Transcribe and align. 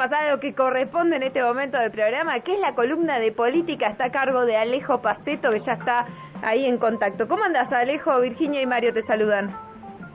pasar 0.00 0.24
a 0.24 0.30
lo 0.30 0.40
que 0.40 0.54
corresponde 0.54 1.16
en 1.16 1.24
este 1.24 1.42
momento 1.42 1.76
del 1.76 1.90
programa, 1.90 2.40
que 2.40 2.54
es 2.54 2.60
la 2.60 2.74
columna 2.74 3.18
de 3.18 3.32
política, 3.32 3.88
está 3.88 4.06
a 4.06 4.10
cargo 4.10 4.46
de 4.46 4.56
Alejo 4.56 5.02
Pasteto, 5.02 5.50
que 5.50 5.60
ya 5.60 5.74
está 5.74 6.06
ahí 6.40 6.64
en 6.64 6.78
contacto. 6.78 7.28
¿Cómo 7.28 7.44
andas, 7.44 7.70
Alejo? 7.70 8.18
Virginia 8.18 8.62
y 8.62 8.66
Mario 8.66 8.94
te 8.94 9.02
saludan. 9.02 9.54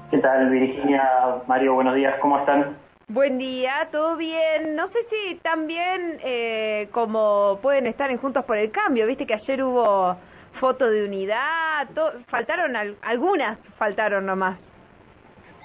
¿Qué 0.09 0.17
tal, 0.17 0.49
Virginia? 0.49 1.07
Mario, 1.45 1.75
buenos 1.75 1.93
días, 1.93 2.15
¿cómo 2.19 2.39
están? 2.39 2.75
Buen 3.09 3.37
día, 3.37 3.87
¿todo 3.91 4.17
bien? 4.17 4.75
No 4.75 4.87
sé 4.87 4.97
si 5.07 5.35
también 5.43 6.17
eh, 6.23 6.89
como 6.91 7.59
pueden 7.61 7.86
estar 7.86 8.09
en 8.09 8.17
Juntos 8.17 8.43
por 8.45 8.57
el 8.57 8.71
Cambio, 8.71 9.05
viste 9.05 9.27
que 9.27 9.36
ayer 9.36 9.63
hubo 9.63 10.17
foto 10.59 10.89
de 10.89 11.05
unidad, 11.05 11.88
faltaron 12.25 12.75
algunas, 13.04 13.59
faltaron 13.77 14.25
nomás. 14.25 14.57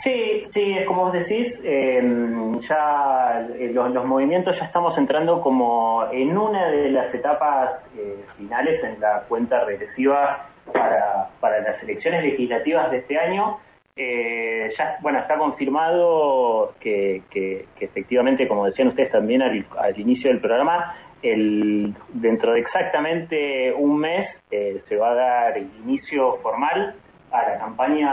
Sí, 0.02 0.46
sí, 0.54 0.78
es 0.78 0.86
como 0.86 1.04
vos 1.04 1.12
decís, 1.12 1.52
em, 1.62 2.58
ya 2.62 3.46
eh, 3.58 3.70
los, 3.74 4.06
movimientos 4.06 4.58
ya 4.58 4.64
estamos 4.64 4.96
entrando 4.96 5.42
como 5.42 6.06
en 6.10 6.38
una 6.38 6.68
de 6.68 6.90
las 6.90 7.14
etapas 7.14 7.72
eh, 7.98 8.16
finales 8.38 8.82
en 8.82 8.98
la 8.98 9.24
cuenta 9.28 9.64
regresiva 9.64 10.48
para, 10.72 11.28
para 11.40 11.60
las 11.60 11.82
elecciones 11.82 12.24
legislativas 12.24 12.90
de 12.90 12.98
este 12.98 13.18
año. 13.18 13.58
Eh, 13.94 14.72
ya, 14.78 14.96
bueno, 15.02 15.18
está 15.18 15.36
confirmado 15.36 16.72
que, 16.80 17.22
que, 17.30 17.66
efectivamente, 17.78 18.48
como 18.48 18.64
decían 18.64 18.88
ustedes 18.88 19.12
también 19.12 19.42
al, 19.42 19.66
inicio 19.98 20.30
del 20.30 20.40
programa, 20.40 20.96
el, 21.22 21.94
dentro 22.08 22.52
de 22.54 22.60
exactamente 22.60 23.74
un 23.76 23.98
mes 23.98 24.30
se 24.48 24.96
va 24.96 25.10
a 25.10 25.14
dar 25.14 25.58
inicio 25.58 26.38
formal 26.38 26.94
a 27.30 27.42
la 27.42 27.58
campaña 27.58 28.10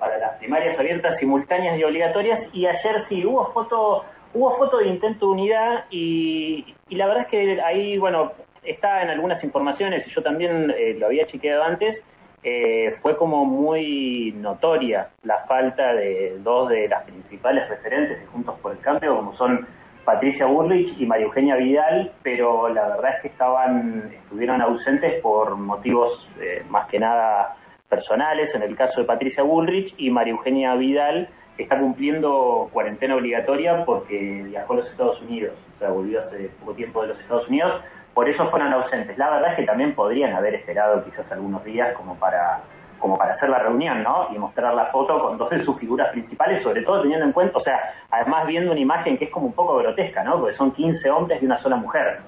para 0.00 0.18
las 0.18 0.32
primarias 0.38 0.78
abiertas, 0.78 1.18
simultáneas 1.18 1.78
y 1.78 1.84
obligatorias. 1.84 2.40
Y 2.52 2.66
ayer 2.66 3.04
sí, 3.08 3.24
hubo 3.24 3.52
foto, 3.52 4.04
hubo 4.32 4.56
foto 4.56 4.78
de 4.78 4.88
intento 4.88 5.26
de 5.26 5.32
unidad 5.32 5.84
y, 5.90 6.74
la 6.90 7.06
verdad 7.06 7.22
es 7.22 7.28
que 7.28 7.62
ahí, 7.62 7.98
bueno, 7.98 8.32
está 8.62 9.02
en 9.02 9.10
algunas 9.10 9.42
informaciones, 9.44 10.06
y 10.06 10.10
yo 10.10 10.22
también 10.22 10.72
eh, 10.76 10.94
lo 10.98 11.06
había 11.06 11.26
chequeado 11.26 11.64
antes, 11.64 12.02
eh, 12.42 12.96
fue 13.00 13.16
como 13.16 13.44
muy 13.46 14.34
notoria 14.36 15.08
la 15.22 15.44
falta 15.46 15.94
de 15.94 16.38
dos 16.40 16.68
de 16.68 16.88
las 16.88 17.02
principales 17.04 17.68
referentes 17.70 18.20
de 18.20 18.26
Juntos 18.26 18.58
por 18.60 18.72
el 18.72 18.78
Cambio, 18.80 19.16
como 19.16 19.34
son 19.34 19.66
Patricia 20.04 20.44
Burrich 20.44 20.94
y 21.00 21.06
María 21.06 21.24
Eugenia 21.24 21.56
Vidal, 21.56 22.12
pero 22.22 22.68
la 22.68 22.88
verdad 22.88 23.16
es 23.16 23.22
que 23.22 23.28
estaban, 23.28 24.12
estuvieron 24.12 24.60
ausentes 24.60 25.22
por 25.22 25.56
motivos 25.56 26.28
eh, 26.38 26.62
más 26.68 26.86
que 26.88 26.98
nada 26.98 27.56
personales, 27.94 28.54
en 28.54 28.62
el 28.62 28.76
caso 28.76 29.00
de 29.00 29.06
Patricia 29.06 29.42
Bullrich, 29.42 29.94
y 29.96 30.10
María 30.10 30.32
Eugenia 30.32 30.74
Vidal 30.74 31.28
está 31.58 31.78
cumpliendo 31.78 32.68
cuarentena 32.72 33.14
obligatoria 33.14 33.84
porque 33.84 34.42
viajó 34.44 34.72
a 34.72 34.76
los 34.76 34.90
Estados 34.90 35.20
Unidos, 35.22 35.54
o 35.76 35.78
sea, 35.78 35.90
volvió 35.90 36.20
hace 36.20 36.50
poco 36.60 36.74
tiempo 36.74 37.02
de 37.02 37.08
los 37.08 37.20
Estados 37.20 37.48
Unidos, 37.48 37.80
por 38.12 38.28
eso 38.28 38.48
fueron 38.50 38.72
ausentes. 38.72 39.16
La 39.18 39.30
verdad 39.30 39.50
es 39.50 39.56
que 39.56 39.64
también 39.64 39.94
podrían 39.94 40.34
haber 40.34 40.54
esperado 40.54 41.04
quizás 41.04 41.30
algunos 41.30 41.64
días 41.64 41.94
como 41.94 42.14
para 42.16 42.62
como 42.98 43.18
para 43.18 43.34
hacer 43.34 43.50
la 43.50 43.58
reunión, 43.58 44.02
¿no? 44.02 44.28
Y 44.34 44.38
mostrar 44.38 44.72
la 44.72 44.86
foto 44.86 45.20
con 45.20 45.36
dos 45.36 45.50
de 45.50 45.62
sus 45.62 45.78
figuras 45.78 46.10
principales, 46.12 46.62
sobre 46.62 46.80
todo 46.82 47.02
teniendo 47.02 47.26
en 47.26 47.32
cuenta, 47.32 47.58
o 47.58 47.60
sea, 47.60 47.78
además 48.10 48.46
viendo 48.46 48.70
una 48.70 48.80
imagen 48.80 49.18
que 49.18 49.26
es 49.26 49.30
como 49.30 49.46
un 49.46 49.52
poco 49.52 49.76
grotesca, 49.76 50.24
¿no? 50.24 50.40
Porque 50.40 50.56
son 50.56 50.72
15 50.72 51.10
hombres 51.10 51.42
y 51.42 51.44
una 51.44 51.60
sola 51.60 51.76
mujer. 51.76 52.20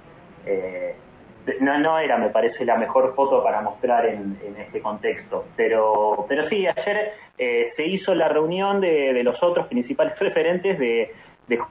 Eh, 0.44 0.94
no, 1.61 1.79
no 1.79 1.99
era, 1.99 2.17
me 2.19 2.31
parece, 2.31 2.65
la 2.65 2.77
mejor 2.77 3.15
foto 3.15 3.43
para 3.43 3.61
mostrar 3.61 4.07
en, 4.07 4.37
este 4.59 4.81
contexto. 4.81 5.47
Pero, 5.57 6.27
pero 6.29 6.49
sí, 6.49 6.67
ayer 6.67 7.13
eh, 7.39 7.73
se 7.77 7.87
hizo 7.87 8.15
la 8.15 8.29
reunión 8.29 8.81
de, 8.81 9.23
los 9.23 9.43
otros 9.43 9.67
principales 9.67 10.19
referentes 10.19 10.79
de, 10.79 11.13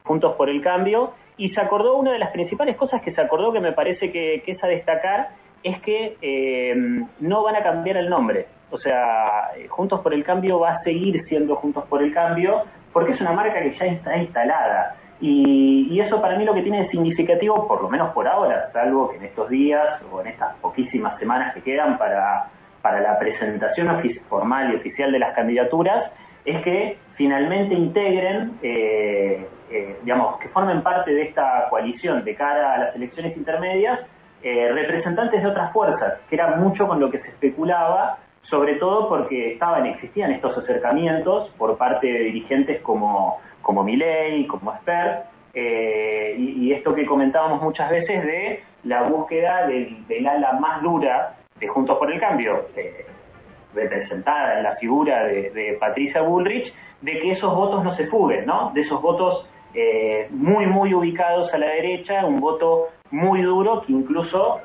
Juntos 0.04 0.36
por 0.36 0.48
el 0.48 0.62
Cambio 0.62 1.12
y 1.36 1.50
se 1.50 1.60
acordó, 1.60 1.96
una 1.98 2.10
de 2.10 2.18
las 2.18 2.30
principales 2.30 2.76
cosas 2.76 3.02
que 3.02 3.12
se 3.12 3.20
acordó 3.20 3.52
que 3.52 3.60
me 3.60 3.72
parece 3.72 4.10
que, 4.10 4.42
es 4.46 4.64
a 4.64 4.68
destacar, 4.68 5.28
es 5.62 5.78
que 5.82 6.16
eh, 6.22 6.74
no 7.20 7.42
van 7.42 7.56
a 7.56 7.62
cambiar 7.62 7.98
el 7.98 8.08
nombre. 8.08 8.46
O 8.70 8.78
sea, 8.78 9.50
Juntos 9.68 10.00
por 10.00 10.14
el 10.14 10.24
Cambio 10.24 10.60
va 10.60 10.76
a 10.76 10.82
seguir 10.82 11.24
siendo 11.28 11.56
Juntos 11.56 11.84
por 11.90 12.02
el 12.02 12.14
Cambio 12.14 12.64
porque 12.92 13.12
es 13.12 13.20
una 13.20 13.32
marca 13.32 13.60
que 13.60 13.76
ya 13.76 13.84
está 13.84 14.16
instalada. 14.16 14.96
Y, 15.20 15.98
eso 16.00 16.20
para 16.20 16.36
mí 16.36 16.44
lo 16.44 16.54
que 16.54 16.62
tiene 16.62 16.88
significativo, 16.90 17.66
por 17.66 17.82
lo 17.82 17.88
menos 17.88 18.12
por 18.12 18.28
ahora, 18.28 18.70
salvo 18.72 19.10
que 19.10 19.16
en 19.16 19.24
estos 19.24 19.48
días 19.48 20.00
o 20.12 20.20
en 20.20 20.28
estas 20.28 20.54
poquísimas 20.56 21.18
semanas 21.18 21.54
que 21.54 21.62
quedan 21.62 21.96
para, 21.98 22.50
para 22.82 23.00
la 23.00 23.18
presentación 23.18 23.88
formal 24.28 24.72
y 24.72 24.76
oficial 24.76 25.10
de 25.10 25.18
las 25.18 25.34
candidaturas, 25.34 26.12
es 26.44 26.62
que 26.62 26.98
finalmente 27.16 27.74
integren, 27.74 28.58
eh, 28.62 29.48
eh, 29.70 29.96
digamos, 30.02 30.38
que 30.38 30.48
formen 30.50 30.82
parte 30.82 31.12
de 31.12 31.22
esta 31.22 31.66
coalición 31.70 32.24
de 32.24 32.34
cara 32.34 32.74
a 32.74 32.78
las 32.78 32.94
elecciones 32.94 33.36
intermedias, 33.36 34.00
eh, 34.42 34.70
representantes 34.72 35.42
de 35.42 35.48
otras 35.48 35.72
fuerzas, 35.72 36.20
que 36.28 36.36
era 36.36 36.56
mucho 36.56 36.86
con 36.86 37.00
lo 37.00 37.10
que 37.10 37.18
se 37.18 37.28
especulaba, 37.28 38.18
sobre 38.48 38.74
todo 38.74 39.08
porque 39.08 39.52
estaban, 39.52 39.86
existían 39.86 40.30
estos 40.32 40.56
acercamientos 40.58 41.50
por 41.58 41.76
parte 41.76 42.06
de 42.06 42.18
dirigentes 42.20 42.80
como 42.82 43.38
como 43.66 43.82
Miley, 43.82 44.46
como 44.46 44.72
Esper, 44.72 45.24
eh, 45.52 46.36
y, 46.38 46.72
esto 46.72 46.94
que 46.94 47.04
comentábamos 47.04 47.60
muchas 47.60 47.90
veces 47.90 48.24
de 48.24 48.62
la 48.84 49.02
búsqueda 49.02 49.66
del, 49.66 50.28
ala 50.28 50.52
más 50.52 50.80
dura 50.82 51.34
de 51.58 51.66
Juntos 51.66 51.98
por 51.98 52.12
el 52.12 52.20
Cambio, 52.20 52.68
eh, 52.76 53.06
representada 53.74 54.58
en 54.58 54.62
la 54.62 54.76
figura 54.76 55.24
de, 55.24 55.76
Patricia 55.80 56.22
Bullrich, 56.22 56.72
de 57.00 57.18
que 57.18 57.32
esos 57.32 57.52
votos 57.52 57.82
no 57.82 57.96
se 57.96 58.06
fuguen, 58.06 58.46
¿no? 58.46 58.70
De 58.72 58.82
esos 58.82 59.02
votos 59.02 59.50
eh, 59.74 60.28
muy, 60.30 60.66
muy 60.66 60.94
ubicados 60.94 61.52
a 61.52 61.58
la 61.58 61.66
derecha, 61.66 62.24
un 62.24 62.38
voto 62.38 62.90
muy 63.10 63.42
duro 63.42 63.82
que 63.82 63.92
incluso 63.92 64.60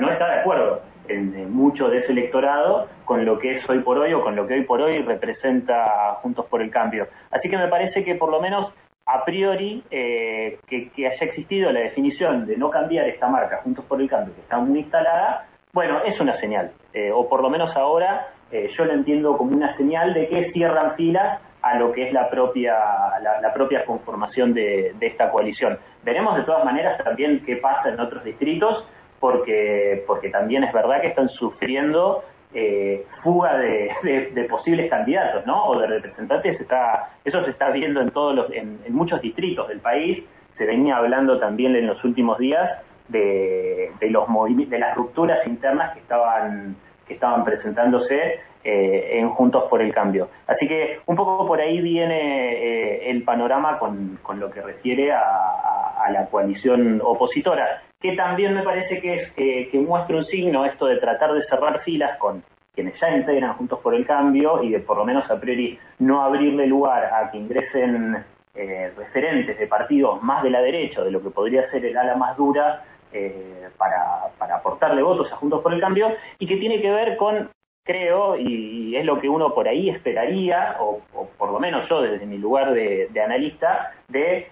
no 0.00 0.10
está 0.10 0.28
de 0.28 0.40
acuerdo 0.40 0.82
en 1.08 1.52
mucho 1.52 1.88
de 1.88 1.98
ese 1.98 2.12
electorado 2.12 2.88
con 3.04 3.24
lo 3.24 3.38
que 3.38 3.56
es 3.56 3.68
hoy 3.68 3.80
por 3.80 3.98
hoy 3.98 4.12
o 4.12 4.22
con 4.22 4.36
lo 4.36 4.46
que 4.46 4.54
hoy 4.54 4.62
por 4.62 4.80
hoy 4.80 5.02
representa 5.02 6.18
Juntos 6.22 6.46
por 6.46 6.62
el 6.62 6.70
Cambio. 6.70 7.08
Así 7.30 7.48
que 7.48 7.58
me 7.58 7.68
parece 7.68 8.04
que 8.04 8.14
por 8.14 8.30
lo 8.30 8.40
menos 8.40 8.72
a 9.06 9.24
priori 9.24 9.84
eh, 9.90 10.58
que, 10.66 10.90
haya 10.96 11.24
existido 11.24 11.70
la 11.72 11.80
definición 11.80 12.46
de 12.46 12.56
no 12.56 12.70
cambiar 12.70 13.06
esta 13.08 13.28
marca 13.28 13.60
Juntos 13.62 13.84
por 13.84 14.00
el 14.00 14.08
Cambio, 14.08 14.34
que 14.34 14.40
está 14.40 14.58
muy 14.58 14.80
instalada, 14.80 15.46
bueno, 15.72 16.00
es 16.04 16.18
una 16.20 16.38
señal, 16.40 16.72
eh, 16.92 17.10
o 17.12 17.28
por 17.28 17.42
lo 17.42 17.50
menos 17.50 17.74
ahora 17.76 18.28
eh, 18.50 18.70
yo 18.76 18.84
lo 18.84 18.92
entiendo 18.92 19.36
como 19.36 19.54
una 19.54 19.76
señal 19.76 20.14
de 20.14 20.28
que 20.28 20.52
cierran 20.52 20.94
filas 20.94 21.40
a 21.60 21.78
lo 21.78 21.92
que 21.92 22.06
es 22.06 22.12
la 22.12 22.28
propia, 22.30 22.76
la, 23.20 23.52
propia 23.52 23.84
conformación 23.86 24.52
de, 24.52 24.94
de 24.98 25.06
esta 25.06 25.30
coalición. 25.30 25.78
Veremos 26.02 26.36
de 26.36 26.42
todas 26.42 26.62
maneras 26.64 27.02
también 27.02 27.42
qué 27.44 27.56
pasa 27.56 27.88
en 27.88 27.98
otros 27.98 28.22
distritos, 28.22 28.86
porque, 29.24 30.04
porque 30.06 30.28
también 30.28 30.64
es 30.64 30.72
verdad 30.74 31.00
que 31.00 31.06
están 31.06 31.30
sufriendo 31.30 32.22
eh, 32.52 33.06
fuga 33.22 33.56
de, 33.56 34.46
posibles 34.50 34.90
candidatos, 34.90 35.46
¿no? 35.46 35.64
O 35.64 35.80
de 35.80 35.86
representantes, 35.86 36.60
está, 36.60 37.08
eso 37.24 37.42
se 37.42 37.52
está 37.52 37.70
viendo 37.70 38.02
en 38.02 38.10
todos 38.10 38.34
los, 38.34 38.52
en, 38.52 38.80
muchos 38.90 39.22
distritos 39.22 39.66
del 39.68 39.80
país, 39.80 40.24
se 40.58 40.66
venía 40.66 40.98
hablando 40.98 41.38
también 41.38 41.74
en 41.74 41.86
los 41.86 42.04
últimos 42.04 42.36
días 42.36 42.70
de, 43.08 43.92
de 43.98 44.10
los 44.10 44.26
de 44.68 44.78
las 44.78 44.94
rupturas 44.94 45.38
internas 45.46 45.94
que 45.94 46.00
estaban, 46.00 46.76
que 47.08 47.14
estaban 47.14 47.44
presentándose 47.46 48.40
eh, 48.62 49.20
en 49.20 49.30
Juntos 49.30 49.64
por 49.70 49.80
el 49.80 49.94
Cambio. 49.94 50.28
Así 50.46 50.68
que 50.68 51.00
un 51.06 51.16
poco 51.16 51.46
por 51.46 51.62
ahí 51.62 51.80
viene 51.80 52.52
eh, 52.52 53.10
el 53.10 53.22
panorama 53.22 53.78
con, 53.78 54.18
con, 54.22 54.38
lo 54.38 54.50
que 54.50 54.60
refiere 54.60 55.12
a, 55.12 55.22
a, 56.04 56.10
la 56.10 56.26
coalición 56.26 57.00
opositora 57.02 57.80
que 58.04 58.12
también 58.12 58.52
me 58.52 58.62
parece 58.62 59.00
que, 59.00 59.32
eh, 59.34 59.68
que 59.70 59.78
muestra 59.78 60.18
un 60.18 60.26
signo 60.26 60.66
esto 60.66 60.84
de 60.84 60.98
tratar 60.98 61.32
de 61.32 61.42
cerrar 61.44 61.82
filas 61.84 62.18
con 62.18 62.44
quienes 62.74 63.00
ya 63.00 63.08
integran 63.16 63.54
Juntos 63.54 63.78
por 63.80 63.94
el 63.94 64.04
Cambio 64.04 64.62
y 64.62 64.68
de 64.72 64.80
por 64.80 64.98
lo 64.98 65.06
menos 65.06 65.30
a 65.30 65.40
priori 65.40 65.78
no 66.00 66.22
abrirle 66.22 66.66
lugar 66.66 67.02
a 67.02 67.30
que 67.30 67.38
ingresen 67.38 68.22
eh, 68.54 68.92
referentes 68.94 69.58
de 69.58 69.66
partidos 69.66 70.22
más 70.22 70.42
de 70.42 70.50
la 70.50 70.60
derecha, 70.60 71.02
de 71.02 71.12
lo 71.12 71.22
que 71.22 71.30
podría 71.30 71.70
ser 71.70 71.82
el 71.86 71.96
ala 71.96 72.14
más 72.14 72.36
dura, 72.36 72.84
eh, 73.10 73.70
para, 73.78 74.28
para, 74.36 74.56
aportarle 74.56 75.00
votos 75.00 75.32
a 75.32 75.36
Juntos 75.36 75.62
por 75.62 75.72
el 75.72 75.80
Cambio, 75.80 76.14
y 76.38 76.46
que 76.46 76.58
tiene 76.58 76.82
que 76.82 76.90
ver 76.90 77.16
con, 77.16 77.48
creo, 77.86 78.36
y, 78.36 78.96
es 78.96 79.06
lo 79.06 79.18
que 79.18 79.30
uno 79.30 79.54
por 79.54 79.66
ahí 79.66 79.88
esperaría, 79.88 80.76
o, 80.78 81.00
por 81.38 81.50
lo 81.50 81.58
menos 81.58 81.88
yo 81.88 82.02
desde 82.02 82.26
mi 82.26 82.36
lugar 82.36 82.74
de, 82.74 83.08
analista, 83.24 83.94
de 84.08 84.50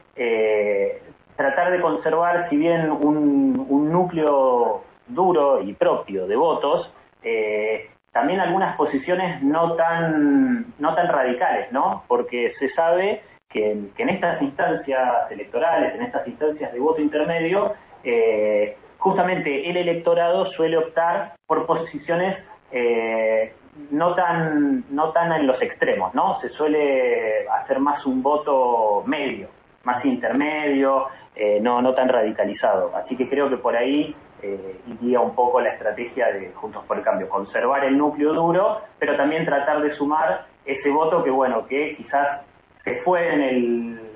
tratar 1.37 1.73
de 1.73 1.81
conservar, 1.81 2.49
si 2.49 2.57
bien 2.57 2.91
un, 2.91 3.91
núcleo 3.93 4.83
duro 5.07 5.61
y 5.63 5.73
propio 5.75 6.27
de 6.27 6.37
votos, 6.37 6.93
eh, 7.23 7.91
también 8.13 8.41
algunas 8.41 8.77
posiciones 8.77 9.43
no 9.43 9.75
tan, 9.75 10.75
no 10.79 10.95
tan 10.95 11.09
radicales, 11.09 11.71
¿no? 11.73 12.05
Porque 12.09 12.53
se 12.59 12.71
sabe 12.71 13.23
que, 13.49 13.73
en 13.73 14.09
estas 14.09 14.41
instancias 14.43 15.31
electorales, 15.31 15.95
en 15.95 16.03
estas 16.03 16.27
instancias 16.27 16.73
de 16.73 16.81
voto 16.81 17.01
intermedio, 17.01 17.75
eh, 18.05 18.77
justamente 18.99 19.69
el 19.69 19.77
electorado 19.77 20.47
suele 20.53 20.79
optar 20.79 21.35
por 21.47 21.67
posiciones 21.67 22.39
eh, 22.71 23.55
no 23.91 24.15
tan 24.15 24.85
no 24.91 25.13
tan 25.13 25.33
en 25.33 25.47
los 25.47 25.61
extremos, 25.63 26.15
¿no? 26.15 26.41
Se 26.41 26.51
suele 26.51 27.47
hacer 27.49 27.79
más 27.79 28.05
un 28.07 28.23
voto 28.23 29.03
medio 29.07 29.49
más 29.85 30.05
intermedio, 30.05 31.09
eh, 31.35 31.61
no, 31.61 31.95
tan 31.95 32.09
radicalizado. 32.09 32.95
Así 32.95 33.17
que 33.17 33.29
creo 33.29 33.49
que 33.49 33.57
por 33.57 33.77
ahí 33.77 34.15
eh, 34.43 34.81
iría 34.87 35.21
un 35.21 35.35
poco 35.35 35.61
la 35.61 35.71
estrategia 35.71 36.27
de 36.27 36.53
Juntos 36.55 36.85
por 36.87 36.99
el 36.99 37.03
Cambio, 37.03 37.29
conservar 37.29 37.85
el 37.85 37.97
núcleo 37.97 38.35
duro, 38.35 38.83
pero 38.99 39.17
también 39.17 39.47
tratar 39.47 39.81
de 39.81 39.95
sumar 39.95 40.47
ese 40.67 40.91
voto 40.91 41.25
que, 41.25 41.31
bueno, 41.31 41.67
que 41.67 41.97
quizás 41.97 42.43
se 42.85 42.97
fue 43.03 43.33
en, 43.33 44.13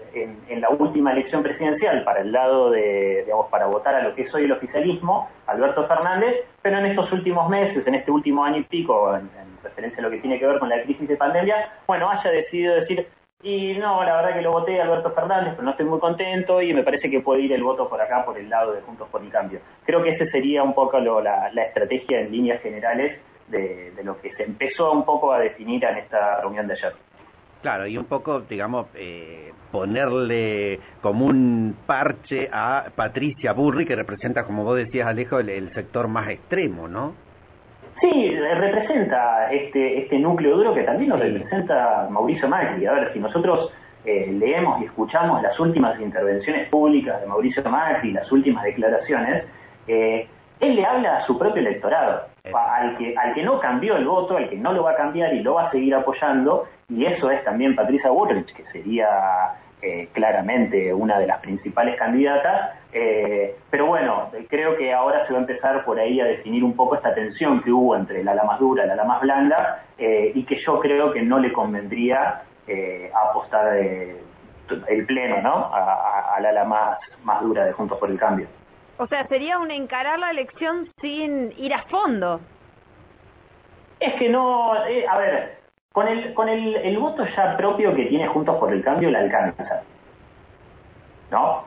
la 0.61 0.71
última 0.71 1.13
elección 1.13 1.43
presidencial 1.43 2.03
para 2.03 2.21
el 2.21 2.33
lado 2.33 2.71
de, 2.71 3.23
digamos, 3.25 3.49
para 3.49 3.67
votar 3.67 3.95
a 3.95 4.03
lo 4.03 4.15
que 4.15 4.23
es 4.23 4.35
hoy 4.35 4.45
el 4.45 4.53
oficialismo, 4.53 5.29
Alberto 5.47 5.87
Fernández, 5.87 6.35
pero 6.63 6.79
en 6.79 6.87
estos 6.87 7.13
últimos 7.13 7.49
meses, 7.51 7.87
en 7.87 7.95
este 7.95 8.11
último 8.11 8.43
año 8.43 8.59
y 8.59 8.63
pico, 8.63 9.15
en, 9.15 9.29
en 9.39 9.63
referencia 9.63 9.99
a 10.01 10.03
lo 10.03 10.11
que 10.11 10.19
tiene 10.19 10.39
que 10.39 10.47
ver 10.47 10.59
con 10.59 10.71
la 10.71 10.83
crisis 10.83 11.07
de 11.07 11.17
pandemia, 11.17 11.71
bueno, 11.87 12.09
haya 12.09 12.31
decidido 12.31 12.75
decir, 12.77 13.07
y 13.43 13.75
no, 13.79 14.03
la 14.03 14.17
verdad 14.17 14.35
que 14.35 14.43
lo 14.43 14.53
voté 14.53 14.81
Alberto 14.81 15.13
Fernández, 15.13 15.53
pero 15.53 15.65
no 15.65 15.71
estoy 15.71 15.87
muy 15.87 16.01
contento 16.01 16.63
y 16.63 16.73
me 16.73 16.83
parece 16.83 17.11
que 17.11 17.21
puede 17.21 17.43
ir 17.43 17.53
el 17.53 17.63
voto 17.63 17.89
por 17.89 18.01
acá, 18.01 18.25
por 18.25 18.39
el 18.39 18.49
lado 18.49 18.73
de 18.73 18.81
Juntos 18.81 19.09
por 19.11 19.23
el 19.23 19.31
Cambio. 19.31 19.61
Creo 19.85 20.03
que 20.03 20.11
ese 20.11 20.31
sería 20.31 20.63
un 20.63 20.75
poco 20.75 20.99
la, 20.99 21.51
estrategia 21.55 22.21
en 22.21 22.33
líneas 22.33 22.63
generales 22.63 23.21
de, 23.49 23.93
lo 24.03 24.21
que 24.21 24.35
se 24.35 24.45
empezó 24.45 24.91
un 24.91 25.05
poco 25.05 25.33
a 25.33 25.39
definir 25.39 25.85
en 25.85 25.99
esta 25.99 26.41
reunión 26.41 26.67
de 26.67 26.75
ayer. 26.75 26.95
Claro, 27.63 27.87
y 27.87 27.99
un 27.99 28.07
poco, 28.07 28.41
digamos, 28.41 28.87
eh, 28.95 29.53
ponerle 29.71 30.81
como 31.03 31.27
un 31.27 31.77
parche 31.87 32.49
a 32.53 32.87
Patricia 32.95 33.53
Burri, 33.53 33.87
que 33.87 33.97
representa, 33.97 34.45
como 34.45 34.65
vos 34.65 34.77
decías, 34.77 35.07
Alejo, 35.07 35.39
el 35.39 35.73
sector 35.75 36.09
más 36.09 36.29
extremo, 36.31 36.89
¿no? 36.89 37.26
Sí, 38.01 38.31
representa 38.37 39.51
este, 39.51 39.99
este 39.99 40.19
núcleo 40.19 40.57
duro 40.57 40.75
que 40.75 40.83
también 40.83 41.11
lo 41.11 41.17
representa 41.17 42.07
Mauricio 42.11 42.47
Macri. 42.49 42.85
A 42.87 42.93
ver, 42.93 43.13
si 43.13 43.19
nosotros 43.19 43.73
eh, 44.05 44.31
leemos 44.33 44.83
y 44.83 44.85
escuchamos 44.85 45.43
las 45.43 45.59
últimas 45.59 45.99
intervenciones 46.01 46.69
públicas 46.69 47.21
de 47.21 47.27
Mauricio 47.27 47.63
Macri, 47.65 48.13
las 48.13 48.31
últimas 48.31 48.65
declaraciones, 48.65 49.45
eh, 49.89 50.29
él 50.61 50.77
le 50.77 50.85
habla 50.85 51.19
a 51.19 51.27
su 51.27 51.39
propio 51.39 51.61
electorado, 51.61 52.23
al 52.53 52.97
que, 52.99 53.17
al 53.17 53.35
que 53.35 53.43
no 53.43 53.59
cambió 53.61 53.97
el 53.97 54.07
voto, 54.07 54.37
al 54.37 54.49
que 54.49 54.57
no 54.57 54.73
lo 54.73 54.85
va 54.85 54.93
a 54.93 54.97
cambiar 54.97 55.35
y 55.35 55.41
lo 55.41 55.55
va 55.55 55.69
a 55.69 55.71
seguir 55.71 55.95
apoyando, 55.95 56.67
y 56.89 57.05
eso 57.05 57.31
es 57.31 57.43
también 57.45 57.75
Patricia 57.75 58.11
Bullrich, 58.11 58.53
que 58.55 58.65
sería 58.73 59.57
eh, 59.83 60.09
claramente 60.13 60.95
una 60.95 61.19
de 61.19 61.27
las 61.27 61.41
principales 61.41 61.97
candidatas, 61.97 62.79
eh, 62.93 63.57
pero 63.71 63.87
bueno, 63.87 64.31
creo 64.49 64.77
que 64.77 64.93
ahora 64.93 65.27
se 65.27 65.33
va 65.33 65.39
a 65.39 65.43
empezar 65.43 65.85
por 65.85 65.99
ahí 65.99 66.21
a 66.21 66.25
definir 66.25 66.65
un 66.65 66.75
poco 66.75 66.95
esta 66.95 67.15
tensión 67.15 67.63
que 67.63 67.71
hubo 67.71 67.95
entre 67.95 68.25
la 68.25 68.33
ala 68.33 68.45
más 68.45 68.59
dura 68.59 68.85
y 68.85 68.87
la 68.87 68.95
ala 68.95 69.05
más 69.05 69.21
blanda, 69.21 69.85
eh, 69.99 70.33
y 70.35 70.45
que 70.45 70.57
yo 70.57 70.81
creo 70.81 71.13
que 71.13 71.23
no 71.23 71.39
le 71.39 71.53
convendría 71.53 72.43
apostar 73.15 73.77
el 73.77 75.07
pleno 75.07 75.41
¿no? 75.41 75.71
a, 75.73 76.37
la 76.41 76.49
ala 76.49 76.65
más, 76.65 76.99
más 77.23 77.41
dura 77.43 77.65
de 77.65 77.73
Juntos 77.73 77.99
por 77.99 78.11
el 78.11 78.19
Cambio. 78.19 78.49
O 78.99 79.07
sea, 79.07 79.27
sería 79.29 79.59
un 79.59 79.71
encarar 79.71 80.19
la 80.19 80.31
elección 80.31 80.91
sin 81.01 81.53
ir 81.59 81.75
a 81.75 81.83
fondo. 81.85 82.41
Es 84.01 84.15
que 84.15 84.29
no, 84.29 84.73
a 84.73 85.19
ver, 85.19 85.66
con 85.97 86.09
el, 86.09 86.35
con 86.35 86.47
el, 86.51 86.77
el, 86.77 86.99
voto 86.99 87.25
ya 87.25 87.57
propio 87.57 87.95
que 87.95 88.05
tiene 88.05 88.27
Juntos 88.27 88.57
por 88.57 88.71
el 88.71 88.85
Cambio 88.85 89.11
la 89.11 89.21
alcanza. 89.21 89.83
¿No? 91.31 91.65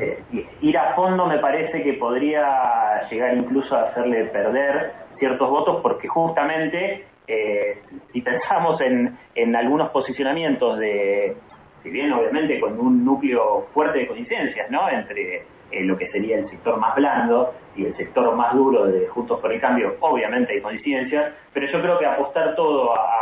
Eh, 0.00 0.20
ir 0.62 0.76
a 0.76 0.94
fondo 0.94 1.26
me 1.26 1.38
parece 1.38 1.84
que 1.84 1.92
podría 1.92 3.06
llegar 3.08 3.36
incluso 3.36 3.76
a 3.76 3.82
hacerle 3.82 4.24
perder 4.24 4.94
ciertos 5.20 5.48
votos 5.48 5.78
porque 5.80 6.08
justamente 6.08 7.06
eh, 7.28 7.80
si 8.12 8.20
pensamos 8.20 8.80
en, 8.80 9.16
en 9.36 9.54
algunos 9.54 9.90
posicionamientos 9.90 10.76
de, 10.80 11.36
si 11.84 11.90
bien 11.90 12.12
obviamente 12.12 12.58
con 12.58 12.80
un 12.80 13.04
núcleo 13.04 13.68
fuerte 13.72 14.00
de 14.00 14.08
coincidencias, 14.08 14.68
¿no? 14.72 14.90
Entre 14.90 15.44
eh, 15.70 15.84
lo 15.84 15.96
que 15.96 16.10
sería 16.10 16.38
el 16.38 16.50
sector 16.50 16.78
más 16.78 16.96
blando 16.96 17.54
y 17.76 17.84
el 17.84 17.96
sector 17.96 18.34
más 18.34 18.54
duro 18.54 18.86
de 18.86 19.06
Juntos 19.06 19.38
por 19.38 19.52
el 19.52 19.60
Cambio, 19.60 19.96
obviamente 20.00 20.54
hay 20.54 20.62
coincidencias, 20.62 21.32
pero 21.52 21.68
yo 21.68 21.80
creo 21.80 21.98
que 21.98 22.06
apostar 22.06 22.56
todo 22.56 22.92
a, 22.98 23.17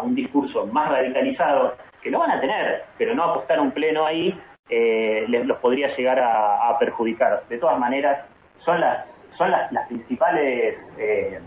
un 0.00 0.14
discurso 0.14 0.66
más 0.66 0.90
radicalizado, 0.90 1.74
que 2.02 2.10
lo 2.10 2.20
van 2.20 2.30
a 2.30 2.40
tener, 2.40 2.84
pero 2.98 3.14
no 3.14 3.24
apostar 3.24 3.60
un 3.60 3.70
pleno 3.72 4.06
ahí, 4.06 4.38
eh, 4.68 5.24
les 5.28 5.46
los 5.46 5.58
podría 5.58 5.94
llegar 5.96 6.20
a, 6.20 6.76
perjudicar. 6.78 7.42
De 7.48 7.58
todas 7.58 7.78
maneras, 7.78 8.24
son 8.58 8.80
las, 8.80 9.04
son 9.36 9.50
las, 9.50 9.70
principales 9.88 10.78
eh, 10.96 11.40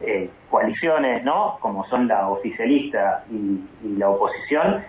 eh, 0.00 0.30
coaliciones, 0.48 1.24
¿no? 1.24 1.58
Como 1.60 1.84
son 1.86 2.06
la 2.06 2.28
oficialista 2.28 3.24
y, 3.30 3.96
la 3.98 4.10
oposición, 4.10 4.84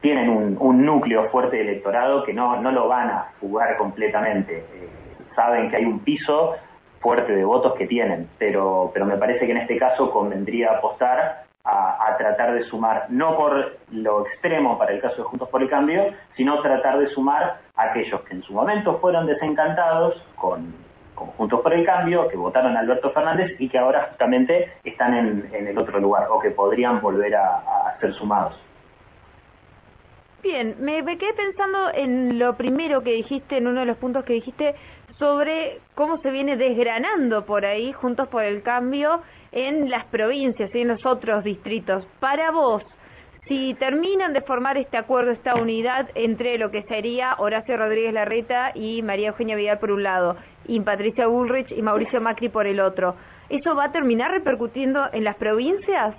tienen 0.00 0.30
un, 0.30 0.86
núcleo 0.86 1.28
fuerte 1.30 1.56
de 1.56 1.62
electorado 1.62 2.22
que 2.22 2.32
no, 2.32 2.62
no 2.62 2.70
lo 2.70 2.86
van 2.86 3.10
a 3.10 3.32
jugar 3.40 3.76
completamente. 3.76 4.64
saben 5.34 5.68
que 5.70 5.76
hay 5.76 5.84
un 5.84 5.98
piso 6.00 6.54
fuerte 7.00 7.34
de 7.34 7.44
votos 7.44 7.74
que 7.74 7.86
tienen, 7.86 8.28
pero, 8.38 8.90
pero 8.94 9.06
me 9.06 9.16
parece 9.16 9.46
que 9.46 9.52
en 9.52 9.58
este 9.58 9.76
caso 9.76 10.10
convendría 10.12 10.72
apostar 10.72 11.47
a, 11.68 12.16
tratar 12.16 12.54
de 12.54 12.64
sumar, 12.64 13.06
no 13.10 13.36
por 13.36 13.76
lo 13.90 14.26
extremo 14.26 14.78
para 14.78 14.92
el 14.92 15.00
caso 15.00 15.16
de 15.16 15.22
Juntos 15.24 15.48
por 15.50 15.62
el 15.62 15.68
Cambio, 15.68 16.14
sino 16.34 16.60
tratar 16.62 16.98
de 16.98 17.08
sumar 17.08 17.60
aquellos 17.76 18.22
que 18.22 18.34
en 18.34 18.42
su 18.42 18.54
momento 18.54 18.98
fueron 18.98 19.26
desencantados 19.26 20.22
con, 20.34 20.74
Juntos 21.14 21.60
por 21.60 21.74
el 21.74 21.84
Cambio, 21.84 22.28
que 22.28 22.36
votaron 22.36 22.76
a 22.76 22.80
Alberto 22.80 23.10
Fernández 23.10 23.56
y 23.58 23.68
que 23.68 23.78
ahora 23.78 24.06
justamente 24.10 24.72
están 24.84 25.14
en, 25.14 25.66
el 25.66 25.76
otro 25.76 26.00
lugar 26.00 26.28
o 26.30 26.38
que 26.38 26.50
podrían 26.50 27.00
volver 27.00 27.34
a, 27.36 27.96
ser 28.00 28.14
sumados. 28.14 28.58
Bien, 30.42 30.76
me, 30.78 31.04
quedé 31.18 31.34
pensando 31.34 31.90
en 31.92 32.38
lo 32.38 32.56
primero 32.56 33.02
que 33.02 33.12
dijiste, 33.12 33.56
en 33.56 33.66
uno 33.66 33.80
de 33.80 33.86
los 33.86 33.96
puntos 33.96 34.24
que 34.24 34.34
dijiste, 34.34 34.76
sobre 35.18 35.80
cómo 35.94 36.18
se 36.22 36.30
viene 36.30 36.56
desgranando 36.56 37.44
por 37.44 37.64
ahí, 37.64 37.92
juntos 37.92 38.28
por 38.28 38.44
el 38.44 38.62
cambio, 38.62 39.22
en 39.52 39.90
las 39.90 40.04
provincias 40.06 40.74
y 40.74 40.80
en 40.80 40.88
los 40.88 41.04
otros 41.04 41.44
distritos. 41.44 42.06
Para 42.20 42.50
vos, 42.50 42.84
si 43.48 43.74
terminan 43.74 44.32
de 44.32 44.42
formar 44.42 44.76
este 44.76 44.96
acuerdo, 44.96 45.30
esta 45.30 45.54
unidad 45.54 46.10
entre 46.14 46.58
lo 46.58 46.70
que 46.70 46.82
sería 46.84 47.34
Horacio 47.38 47.76
Rodríguez 47.76 48.12
Larreta 48.12 48.72
y 48.74 49.02
María 49.02 49.28
Eugenia 49.28 49.56
Vidal 49.56 49.78
por 49.78 49.90
un 49.90 50.02
lado, 50.02 50.36
y 50.66 50.78
Patricia 50.80 51.26
Bullrich 51.26 51.72
y 51.72 51.82
Mauricio 51.82 52.20
Macri 52.20 52.50
por 52.50 52.66
el 52.66 52.78
otro, 52.78 53.16
¿eso 53.48 53.74
va 53.74 53.84
a 53.84 53.92
terminar 53.92 54.30
repercutiendo 54.30 55.08
en 55.12 55.24
las 55.24 55.36
provincias? 55.36 56.14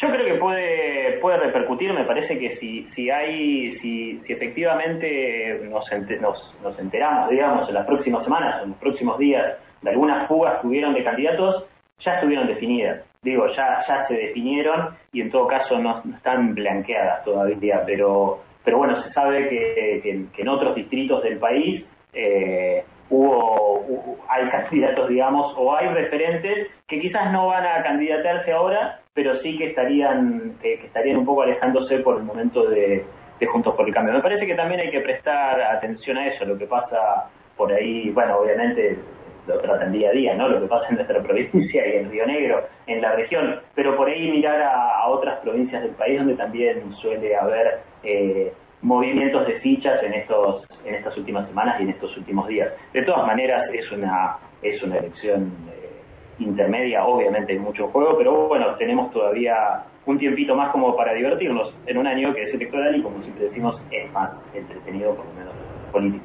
Yo 0.00 0.10
creo 0.10 0.26
que 0.26 0.34
puede, 0.34 1.18
puede 1.20 1.38
repercutir, 1.38 1.92
me 1.94 2.04
parece 2.04 2.38
que 2.38 2.56
si, 2.58 2.86
si 2.94 3.10
hay, 3.10 3.78
si, 3.78 4.20
si 4.26 4.32
efectivamente 4.32 5.60
nos, 5.70 5.90
nos, 6.20 6.54
nos 6.62 6.78
enteramos, 6.78 7.30
digamos, 7.30 7.68
en 7.68 7.74
las 7.74 7.86
próximas 7.86 8.24
semanas, 8.24 8.62
en 8.62 8.70
los 8.70 8.78
próximos 8.78 9.18
días, 9.18 9.56
de 9.80 9.90
algunas 9.90 10.28
fugas 10.28 10.60
que 10.60 10.66
hubieron 10.66 10.92
de 10.92 11.02
candidatos, 11.02 11.64
ya 12.00 12.16
estuvieron 12.16 12.46
definidas. 12.46 13.04
Digo, 13.22 13.46
ya, 13.48 13.84
ya 13.88 14.06
se 14.06 14.14
definieron 14.14 14.90
y 15.12 15.22
en 15.22 15.30
todo 15.30 15.46
caso 15.46 15.78
no, 15.78 16.02
están 16.14 16.54
blanqueadas 16.54 17.24
todavía, 17.24 17.82
pero, 17.86 18.40
pero 18.64 18.78
bueno, 18.78 19.02
se 19.02 19.12
sabe 19.12 19.48
que, 19.48 20.28
en 20.36 20.48
otros 20.48 20.74
distritos 20.74 21.22
del 21.22 21.38
país 21.38 21.84
eh, 22.12 22.84
hubo, 23.10 24.18
hay 24.28 24.48
candidatos, 24.48 25.08
digamos, 25.08 25.54
o 25.56 25.74
hay 25.74 25.88
referentes 25.88 26.68
que 26.86 27.00
quizás 27.00 27.32
no 27.32 27.48
van 27.48 27.64
a 27.64 27.82
candidatarse 27.82 28.52
ahora, 28.52 29.00
pero 29.14 29.36
sí 29.42 29.56
que 29.56 29.68
estarían, 29.68 30.56
que, 30.60 30.74
estarían 30.74 31.18
un 31.18 31.26
poco 31.26 31.42
alejándose 31.42 31.98
por 31.98 32.16
el 32.18 32.24
momento 32.24 32.68
de, 32.68 33.04
de 33.38 33.46
Juntos 33.46 33.74
por 33.74 33.86
el 33.86 33.94
Cambio. 33.94 34.14
Me 34.14 34.22
parece 34.22 34.46
que 34.46 34.54
también 34.54 34.80
hay 34.80 34.90
que 34.90 35.00
prestar 35.00 35.60
atención 35.60 36.16
a 36.18 36.26
eso, 36.26 36.44
lo 36.44 36.58
que 36.58 36.66
pasa 36.66 37.30
por 37.56 37.72
ahí, 37.72 38.10
bueno, 38.10 38.38
obviamente 38.38 38.98
lo 39.46 39.58
tratan 39.60 39.92
día 39.92 40.10
a 40.10 40.12
día, 40.12 40.34
¿no? 40.34 40.48
Lo 40.48 40.60
que 40.60 40.66
pasa 40.66 40.88
en 40.88 40.96
nuestra 40.96 41.22
provincia 41.22 41.86
y 41.86 41.96
en 41.98 42.10
Río 42.10 42.26
Negro, 42.26 42.66
en 42.86 43.00
la 43.00 43.12
región, 43.12 43.60
pero 43.74 43.96
por 43.96 44.08
ahí 44.08 44.30
mirar 44.30 44.60
a, 44.62 45.06
otras 45.08 45.38
provincias 45.38 45.82
del 45.82 45.92
país 45.92 46.18
donde 46.18 46.34
también 46.34 46.92
suele 46.96 47.36
haber 47.36 47.78
eh, 48.02 48.52
movimientos 48.82 49.46
de 49.46 49.60
fichas 49.60 50.02
en 50.02 50.14
estos 50.14 50.66
en 50.84 50.94
estas 50.94 51.16
últimas 51.16 51.46
semanas 51.48 51.80
y 51.80 51.84
en 51.84 51.90
estos 51.90 52.16
últimos 52.16 52.46
días. 52.48 52.72
De 52.92 53.02
todas 53.02 53.26
maneras 53.26 53.68
es 53.72 53.90
una 53.90 54.36
es 54.62 54.82
una 54.82 54.98
elección 54.98 55.52
eh, 55.70 56.02
intermedia, 56.38 57.04
obviamente 57.04 57.52
hay 57.52 57.58
mucho 57.58 57.88
juego, 57.88 58.16
pero 58.16 58.48
bueno, 58.48 58.74
tenemos 58.76 59.10
todavía 59.12 59.84
un 60.04 60.18
tiempito 60.18 60.54
más 60.54 60.70
como 60.70 60.96
para 60.96 61.12
divertirnos 61.12 61.74
en 61.86 61.98
un 61.98 62.06
año 62.06 62.32
que 62.34 62.44
es 62.44 62.54
electoral 62.54 62.96
y 62.96 63.02
como 63.02 63.22
siempre 63.22 63.44
decimos 63.46 63.80
es 63.90 64.10
más 64.12 64.30
entretenido 64.54 65.14
por 65.14 65.26
lo 65.26 65.32
menos 65.32 65.54
político. 65.92 66.24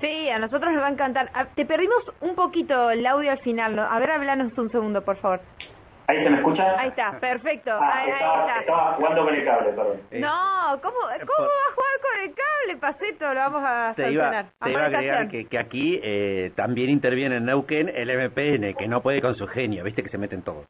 Sí, 0.00 0.28
a 0.28 0.38
nosotros 0.38 0.72
nos 0.72 0.82
va 0.82 0.88
a 0.88 0.90
encantar. 0.90 1.30
Ah, 1.32 1.46
te 1.54 1.64
perdimos 1.64 2.04
un 2.20 2.34
poquito 2.34 2.90
el 2.90 3.06
audio 3.06 3.30
al 3.30 3.38
final. 3.38 3.78
A 3.78 3.98
ver, 3.98 4.10
hablanos 4.10 4.56
un 4.58 4.70
segundo, 4.70 5.02
por 5.02 5.16
favor. 5.16 5.40
¿Ahí 6.08 6.22
se 6.22 6.30
me 6.30 6.36
escucha? 6.36 6.78
Ahí 6.78 6.88
está, 6.88 7.18
perfecto. 7.18 7.70
Ah, 7.72 7.98
ahí, 7.98 8.10
está. 8.10 8.60
estaba, 8.60 8.92
jugando 8.94 9.24
con 9.24 9.34
el 9.34 9.44
cable, 9.44 9.70
perdón. 9.70 10.00
No, 10.12 10.80
¿cómo, 10.82 10.98
cómo 11.00 11.48
va 11.48 11.66
a 11.68 11.74
jugar 11.74 12.00
con 12.00 12.22
el 12.22 12.34
cable, 12.34 12.76
Paceto? 12.80 13.34
Lo 13.34 13.40
vamos 13.40 13.62
a 13.64 13.92
te 13.96 14.12
iba, 14.12 14.44
te 14.62 14.70
iba 14.70 14.82
a 14.82 14.86
agregar 14.86 15.28
que, 15.28 15.46
que 15.46 15.58
aquí 15.58 16.00
eh, 16.02 16.52
también 16.54 16.90
interviene 16.90 17.36
en 17.36 17.46
Neuquén 17.46 17.88
el 17.88 18.08
MPN, 18.08 18.74
que 18.74 18.86
no 18.86 19.02
puede 19.02 19.20
con 19.20 19.34
su 19.34 19.48
genio, 19.48 19.82
viste 19.82 20.02
que 20.02 20.10
se 20.10 20.18
meten 20.18 20.42
todos. 20.42 20.66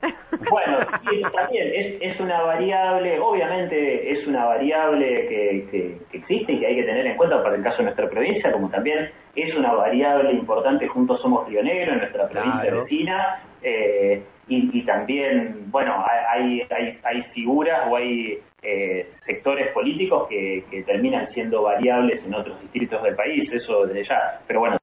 Bueno, 0.50 0.78
sí, 1.10 1.22
también 1.36 1.68
es, 1.74 1.96
es, 2.00 2.20
una 2.20 2.40
variable, 2.40 3.20
obviamente 3.20 4.10
es 4.10 4.26
una 4.26 4.46
variable 4.46 5.26
que, 5.28 5.68
que, 5.70 6.16
existe 6.16 6.52
y 6.52 6.60
que 6.60 6.66
hay 6.66 6.76
que 6.76 6.84
tener 6.84 7.06
en 7.06 7.16
cuenta 7.16 7.42
para 7.42 7.56
el 7.56 7.62
caso 7.62 7.78
de 7.78 7.84
nuestra 7.84 8.08
provincia, 8.08 8.50
como 8.50 8.70
también 8.70 9.10
es 9.36 9.54
una 9.54 9.72
variable 9.72 10.32
importante, 10.32 10.88
juntos 10.88 11.20
somos 11.20 11.46
Río 11.46 11.62
Negro, 11.62 11.92
en 11.92 11.98
nuestra 11.98 12.28
provincia 12.28 12.74
vecina, 12.74 13.42
eh, 13.62 14.22
y, 14.48 14.82
también, 14.82 15.70
bueno, 15.70 16.04
hay, 16.32 16.62
hay, 16.70 16.98
hay 17.04 17.22
figuras 17.34 17.82
o 17.88 17.96
hay 17.96 18.40
eh, 18.62 19.08
sectores 19.24 19.68
políticos 19.68 20.26
que, 20.28 20.64
que 20.70 20.82
terminan 20.82 21.32
siendo 21.32 21.62
variables 21.62 22.24
en 22.24 22.34
otros 22.34 22.60
distritos 22.62 23.02
del 23.02 23.14
país, 23.14 23.48
eso 23.52 23.86
desde 23.86 24.04
ya, 24.04 24.40
pero 24.46 24.60
bueno, 24.60 24.80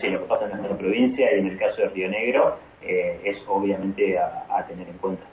Sí, 0.00 0.10
lo 0.10 0.20
que 0.20 0.26
pasa 0.26 0.44
en 0.46 0.50
nuestra 0.50 0.76
provincia 0.76 1.34
y 1.34 1.38
en 1.38 1.46
el 1.46 1.58
caso 1.58 1.82
de 1.82 1.88
Río 1.88 2.08
Negro 2.08 2.58
eh, 2.82 3.20
es 3.24 3.38
obviamente 3.46 4.18
a, 4.18 4.64
tener 4.66 4.88
en 4.88 4.98
cuenta. 4.98 5.24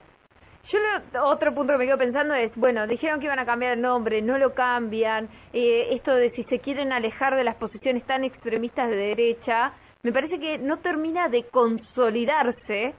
Yo 0.69 0.79
otro 1.23 1.53
punto 1.53 1.73
que 1.73 1.79
me 1.79 1.85
quedo 1.85 1.97
pensando 1.97 2.33
es, 2.35 2.55
bueno, 2.55 2.87
dijeron 2.87 3.19
que 3.19 3.25
iban 3.25 3.39
a 3.39 3.45
cambiar 3.45 3.73
el 3.73 3.81
nombre, 3.81 4.21
no 4.21 4.37
lo 4.37 4.53
cambian, 4.53 5.27
eh, 5.51 5.89
esto 5.91 6.15
de 6.15 6.29
si 6.31 6.43
se 6.45 6.59
quieren 6.59 6.93
alejar 6.93 7.35
de 7.35 7.43
las 7.43 7.55
posiciones 7.55 8.03
tan 8.05 8.23
extremistas 8.23 8.89
de 8.89 8.95
derecha, 8.95 9.73
me 10.03 10.11
parece 10.11 10.39
que 10.39 10.57
no 10.57 10.79
termina 10.79 11.29
de 11.29 11.43
consolidarse 11.43 12.93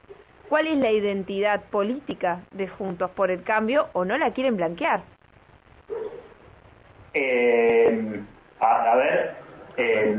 cuál 0.49 0.66
es 0.66 0.76
la 0.78 0.90
identidad 0.90 1.62
política 1.71 2.42
de 2.52 2.68
Juntos 2.68 3.11
por 3.11 3.30
el 3.30 3.42
Cambio 3.42 3.88
o 3.92 4.04
no 4.04 4.16
la 4.18 4.32
quieren 4.32 4.56
blanquear. 4.56 5.02
Eh, 7.14 8.21
a, 8.61 8.97
ver, 8.97 9.35
eh, 9.76 10.16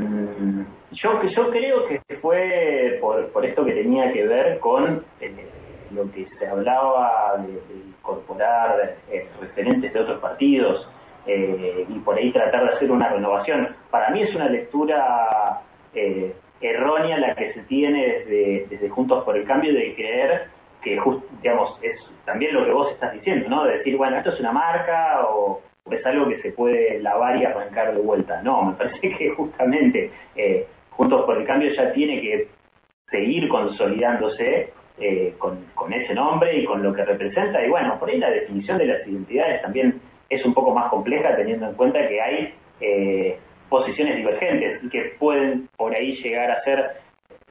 yo, 0.92 1.20
creo 1.50 1.86
que 1.86 2.00
fue 2.20 2.98
por, 3.00 3.44
esto 3.44 3.64
que 3.64 3.72
tenía 3.72 4.12
que 4.12 4.26
ver 4.26 4.58
con 4.60 5.04
eh, 5.20 5.48
lo 5.90 6.10
que 6.12 6.26
se 6.38 6.46
hablaba 6.46 7.36
de, 7.38 7.74
incorporar 7.74 8.96
referentes 9.40 9.92
de 9.92 10.00
otros 10.00 10.20
partidos 10.20 10.86
y 11.26 11.98
por 12.00 12.16
ahí 12.16 12.30
tratar 12.32 12.64
de 12.64 12.74
hacer 12.74 12.90
una 12.90 13.08
renovación. 13.08 13.74
Para 13.90 14.10
mí 14.10 14.20
es 14.20 14.34
una 14.34 14.46
lectura 14.46 15.62
errónea 16.60 17.18
la 17.18 17.34
que 17.34 17.52
se 17.52 17.60
tiene 17.62 18.24
desde, 18.26 18.88
Juntos 18.88 19.24
por 19.24 19.36
el 19.36 19.44
Cambio 19.44 19.72
de 19.72 19.94
creer 19.94 20.48
que, 20.82 21.00
digamos, 21.42 21.78
es 21.82 21.98
también 22.24 22.54
lo 22.54 22.64
que 22.64 22.72
vos 22.72 22.92
estás 22.92 23.12
diciendo, 23.14 23.48
¿no? 23.48 23.64
De 23.64 23.78
decir, 23.78 23.96
bueno, 23.96 24.18
esto 24.18 24.30
es 24.30 24.40
una 24.40 24.52
marca 24.52 25.26
o, 25.28 25.62
es 25.90 26.04
algo 26.06 26.28
que 26.28 26.40
se 26.40 26.52
puede 26.52 27.00
lavar 27.00 27.36
y 27.36 27.44
arrancar 27.44 27.94
de 27.94 28.00
vuelta. 28.00 28.40
No, 28.42 28.62
me 28.62 28.72
parece 28.74 29.00
que 29.00 29.30
justamente 29.30 30.10
eh, 30.36 30.66
Juntos 30.90 31.24
por 31.24 31.36
el 31.38 31.46
Cambio 31.46 31.70
ya 31.72 31.92
tiene 31.92 32.20
que 32.20 32.48
seguir 33.10 33.48
consolidándose 33.48 34.72
eh, 34.98 35.34
con, 35.38 35.92
ese 35.92 36.14
nombre 36.14 36.56
y 36.56 36.64
con 36.64 36.82
lo 36.82 36.92
que 36.92 37.04
representa. 37.04 37.64
Y 37.64 37.68
bueno, 37.68 37.98
por 37.98 38.08
ahí 38.08 38.18
la 38.18 38.30
definición 38.30 38.78
de 38.78 38.86
las 38.86 39.06
identidades 39.06 39.62
también 39.62 40.00
es 40.28 40.44
un 40.44 40.54
poco 40.54 40.72
más 40.74 40.88
compleja 40.88 41.36
teniendo 41.36 41.68
en 41.68 41.74
cuenta 41.74 42.08
que 42.08 42.20
hay 42.20 42.54
eh, 42.80 43.38
posiciones 43.68 44.16
divergentes 44.16 44.82
y 44.84 44.88
que 44.88 45.16
pueden 45.18 45.68
por 45.76 45.94
ahí 45.94 46.16
llegar 46.16 46.50
a 46.50 46.62
ser, 46.64 47.00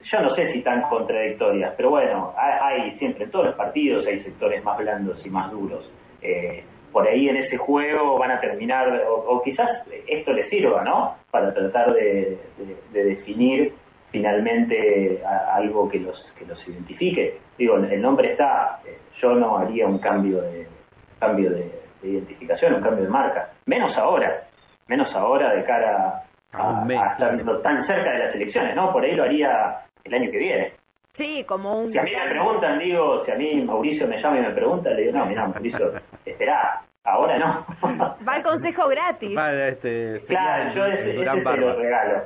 yo 0.02 0.20
no 0.20 0.34
sé 0.34 0.52
si 0.52 0.62
tan 0.62 0.82
contradictorias, 0.82 1.74
pero 1.76 1.90
bueno, 1.90 2.34
hay, 2.36 2.96
siempre 2.98 3.24
en 3.24 3.30
todos 3.30 3.46
los 3.46 3.54
partidos 3.54 4.06
hay 4.06 4.22
sectores 4.22 4.62
más 4.64 4.78
blandos 4.78 5.24
y 5.24 5.30
más 5.30 5.50
duros. 5.50 5.90
Eh, 6.22 6.64
por 6.92 7.08
ahí 7.08 7.28
en 7.28 7.36
ese 7.36 7.56
juego 7.56 8.18
van 8.18 8.30
a 8.30 8.40
terminar, 8.40 9.04
o, 9.08 9.42
quizás 9.42 9.68
esto 10.06 10.32
les 10.32 10.48
sirva, 10.48 10.84
¿no? 10.84 11.16
Para 11.32 11.52
tratar 11.52 11.92
de, 11.92 12.38
definir 12.92 13.74
finalmente 14.12 15.20
algo 15.52 15.88
que 15.88 15.98
los, 15.98 16.24
que 16.38 16.46
los 16.46 16.68
identifique. 16.68 17.38
Digo, 17.58 17.76
el 17.76 18.00
nombre 18.00 18.30
está, 18.30 18.80
eh, 18.86 18.96
yo 19.20 19.34
no 19.34 19.58
haría 19.58 19.88
un 19.88 19.98
cambio 19.98 20.40
de, 20.40 20.68
cambio 21.18 21.50
de, 21.50 21.68
identificación, 22.04 22.74
un 22.74 22.82
cambio 22.82 23.04
de 23.04 23.10
marca, 23.10 23.50
menos 23.66 23.96
ahora, 23.96 24.46
menos 24.88 25.14
ahora 25.14 25.54
de 25.54 25.64
cara 25.64 26.24
a, 26.52 26.86
estar 26.88 27.62
tan 27.62 27.86
cerca 27.86 28.10
de 28.10 28.18
las 28.18 28.34
elecciones, 28.34 28.76
¿no? 28.76 28.92
Por 28.92 29.04
ahí 29.04 29.14
lo 29.14 29.24
haría 29.24 29.80
el 30.04 30.14
año 30.14 30.30
que 30.30 30.38
viene. 30.38 30.72
Sí, 31.16 31.44
como 31.44 31.80
un... 31.80 31.92
Si 31.92 31.98
a 31.98 32.02
mí 32.02 32.10
me 32.10 32.30
preguntan, 32.30 32.78
digo, 32.78 33.24
si 33.24 33.30
a 33.30 33.36
mí 33.36 33.62
Mauricio 33.62 34.08
me 34.08 34.20
llama 34.20 34.38
y 34.38 34.42
me 34.42 34.50
pregunta, 34.50 34.90
le 34.90 35.02
digo, 35.02 35.18
no, 35.18 35.26
mira, 35.26 35.46
Mauricio, 35.46 35.92
esperá, 36.24 36.82
Ahora 37.04 37.38
no. 37.38 37.66
Va 38.26 38.36
el 38.38 38.42
consejo 38.42 38.88
gratis. 38.88 39.36
Va 39.36 39.52
este, 39.68 40.22
claro, 40.26 40.74
yo 40.74 40.86
ese, 40.86 41.10
ese 41.10 41.40
te 41.42 41.56
lo 41.58 41.76
regalo. 41.76 42.22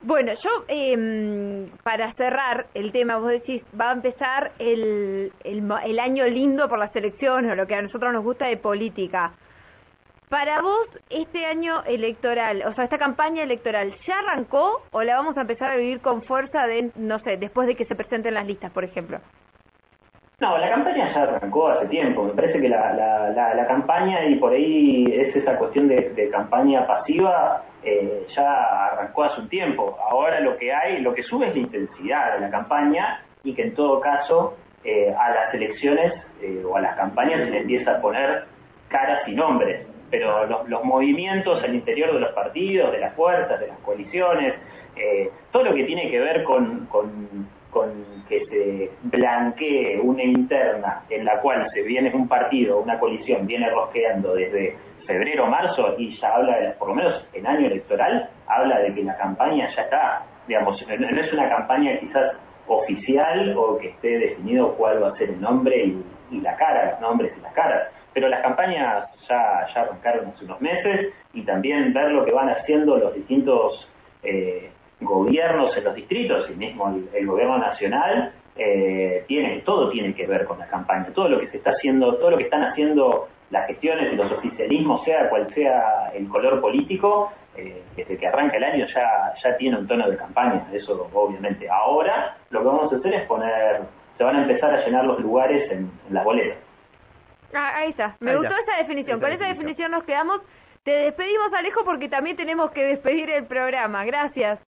Bueno, 0.00 0.32
yo 0.42 0.50
eh, 0.66 1.68
para 1.84 2.12
cerrar 2.14 2.66
el 2.74 2.90
tema, 2.90 3.18
vos 3.18 3.30
decís, 3.30 3.62
va 3.80 3.90
a 3.90 3.92
empezar 3.92 4.50
el, 4.58 5.32
el, 5.44 5.72
el, 5.84 5.98
año 6.00 6.26
lindo 6.26 6.68
por 6.68 6.80
las 6.80 6.94
elecciones 6.96 7.52
o 7.52 7.54
lo 7.54 7.68
que 7.68 7.76
a 7.76 7.82
nosotros 7.82 8.12
nos 8.12 8.24
gusta 8.24 8.46
de 8.46 8.56
política. 8.56 9.34
Para 10.32 10.62
vos, 10.62 10.88
este 11.10 11.44
año 11.44 11.84
electoral, 11.84 12.62
o 12.66 12.72
sea, 12.72 12.84
esta 12.84 12.96
campaña 12.96 13.42
electoral, 13.42 13.94
¿ya 14.06 14.18
arrancó 14.20 14.80
o 14.90 15.02
la 15.02 15.16
vamos 15.16 15.36
a 15.36 15.42
empezar 15.42 15.72
a 15.72 15.76
vivir 15.76 16.00
con 16.00 16.22
fuerza, 16.22 16.66
de, 16.66 16.90
no 16.96 17.18
sé, 17.18 17.36
después 17.36 17.68
de 17.68 17.76
que 17.76 17.84
se 17.84 17.94
presenten 17.94 18.32
las 18.32 18.46
listas, 18.46 18.72
por 18.72 18.82
ejemplo? 18.82 19.18
No, 20.40 20.56
la 20.56 20.70
campaña 20.70 21.12
ya 21.12 21.24
arrancó 21.24 21.68
hace 21.68 21.86
tiempo. 21.88 22.24
Me 22.24 22.30
parece 22.30 22.62
que 22.62 22.68
la, 22.70 23.66
campaña, 23.68 24.24
y 24.24 24.36
por 24.36 24.54
ahí 24.54 25.04
es 25.12 25.36
esa 25.36 25.58
cuestión 25.58 25.86
de, 25.86 26.30
campaña 26.32 26.86
pasiva, 26.86 27.64
eh, 27.84 28.26
ya 28.34 28.86
arrancó 28.86 29.24
hace 29.24 29.42
un 29.42 29.50
tiempo. 29.50 29.98
Ahora 30.10 30.40
lo 30.40 30.56
que 30.56 30.72
hay, 30.72 31.02
lo 31.02 31.12
que 31.12 31.24
sube 31.24 31.48
es 31.48 31.54
la 31.54 31.60
intensidad 31.60 32.36
de 32.36 32.40
la 32.40 32.50
campaña 32.50 33.22
y 33.44 33.52
que 33.52 33.64
en 33.64 33.74
todo 33.74 34.00
caso 34.00 34.56
eh, 34.82 35.14
a 35.14 35.28
las 35.28 35.52
elecciones 35.52 36.14
eh, 36.40 36.64
o 36.66 36.74
a 36.74 36.80
las 36.80 36.96
campañas 36.96 37.40
se 37.40 37.50
le 37.50 37.58
empieza 37.58 37.98
a 37.98 38.00
poner 38.00 38.46
caras 38.88 39.28
y 39.28 39.34
nombres. 39.34 39.91
Pero 40.12 40.46
los, 40.46 40.84
movimientos 40.84 41.60
al 41.64 41.74
interior 41.74 42.12
de 42.14 42.20
los 42.20 42.32
partidos, 42.32 42.92
de 42.92 43.00
las 43.00 43.14
fuerzas, 43.14 43.58
de 43.58 43.66
las 43.66 43.78
coaliciones, 43.78 44.54
todo 45.50 45.64
lo 45.64 45.74
que 45.74 45.82
tiene 45.84 46.08
que 46.08 46.20
ver 46.20 46.44
con 46.44 46.86
que 48.28 48.46
se 48.46 48.90
blanquee 49.02 49.98
una 50.00 50.22
interna 50.22 51.02
en 51.10 51.24
la 51.24 51.40
cual 51.40 51.68
se 51.72 51.82
viene 51.82 52.10
un 52.14 52.28
partido, 52.28 52.80
una 52.80 52.98
coalición, 52.98 53.46
viene 53.46 53.68
rosqueando 53.70 54.34
desde 54.34 54.76
febrero, 55.06 55.46
marzo 55.46 55.94
y 55.98 56.16
ya 56.18 56.34
habla, 56.34 56.58
de, 56.58 56.70
por 56.72 56.88
lo 56.88 56.94
menos 56.94 57.26
en 57.32 57.46
año 57.46 57.66
electoral, 57.66 58.30
habla 58.46 58.78
de 58.78 58.94
que 58.94 59.02
la 59.02 59.16
campaña 59.16 59.68
ya 59.74 59.82
está, 59.82 60.26
digamos, 60.46 60.84
no 60.86 61.20
es 61.20 61.32
una 61.32 61.48
campaña 61.48 61.98
quizás 61.98 62.32
oficial 62.66 63.54
o 63.56 63.78
que 63.78 63.88
esté 63.88 64.18
definido 64.18 64.74
cuál 64.76 65.02
va 65.02 65.08
a 65.08 65.16
ser 65.16 65.30
el 65.30 65.40
nombre 65.40 65.94
y, 66.30 66.40
la 66.40 66.56
cara, 66.56 66.92
los 66.92 67.00
nombres 67.00 67.32
y 67.36 67.40
las 67.42 67.52
caras, 67.52 67.88
pero 68.14 68.28
las 68.28 68.42
campañas 68.42 69.08
ya, 69.28 69.66
ya 69.74 69.80
arrancaron 69.82 70.26
hace 70.28 70.44
unos 70.44 70.60
meses 70.60 71.12
y 71.32 71.42
también 71.42 71.92
ver 71.92 72.10
lo 72.12 72.24
que 72.24 72.32
van 72.32 72.48
haciendo 72.50 72.96
los 72.96 73.14
distintos 73.14 73.88
eh, 74.22 74.70
gobiernos 75.00 75.76
en 75.76 75.84
los 75.84 75.94
distritos 75.94 76.48
y 76.50 76.54
mismo 76.54 76.94
el, 77.12 77.26
gobierno 77.26 77.58
nacional 77.58 78.32
eh, 78.56 79.24
tiene 79.26 79.60
todo 79.60 79.90
tiene 79.90 80.14
que 80.14 80.26
ver 80.26 80.44
con 80.44 80.58
la 80.58 80.66
campaña. 80.66 81.06
Todo 81.14 81.28
lo 81.28 81.40
que 81.40 81.48
se 81.48 81.56
está 81.56 81.70
haciendo 81.70 82.16
todo 82.16 82.32
lo 82.32 82.38
que 82.38 82.44
están 82.44 82.62
haciendo 82.62 83.28
las 83.50 83.66
gestiones 83.66 84.12
y 84.12 84.16
los 84.16 84.30
oficialismos 84.30 85.04
sea 85.04 85.28
cual 85.28 85.52
sea 85.54 86.12
el 86.14 86.28
color 86.28 86.60
político 86.60 87.32
eh, 87.56 87.82
desde 87.96 88.16
que 88.16 88.26
arranca 88.26 88.56
el 88.56 88.64
año 88.64 88.86
ya 88.86 89.34
ya 89.42 89.56
tiene 89.56 89.78
un 89.78 89.86
tono 89.86 90.08
de 90.08 90.16
campaña 90.16 90.66
eso 90.72 91.08
obviamente. 91.12 91.68
Ahora 91.68 92.36
lo 92.50 92.60
que 92.60 92.66
vamos 92.66 92.92
a 92.92 92.96
hacer 92.96 93.14
es 93.14 93.26
poner 93.26 93.80
se 94.16 94.24
van 94.24 94.36
a 94.36 94.42
empezar 94.42 94.74
a 94.74 94.84
llenar 94.84 95.04
los 95.04 95.18
lugares 95.20 95.70
en, 95.72 95.90
las 96.10 96.24
boletas 96.24 96.58
ah, 97.54 97.76
ahí 97.76 97.90
está. 97.90 98.16
Me 98.20 98.36
gustó 98.36 98.54
esa 98.56 98.76
definición. 98.78 99.20
Con 99.20 99.30
esa 99.30 99.46
definición 99.46 99.90
nos 99.92 100.04
quedamos. 100.04 100.40
Te 100.84 100.90
despedimos 100.90 101.52
Alejo 101.52 101.84
porque 101.84 102.08
también 102.08 102.36
tenemos 102.36 102.72
que 102.72 102.84
despedir 102.84 103.30
el 103.30 103.46
programa. 103.46 104.04
Gracias 104.04 104.58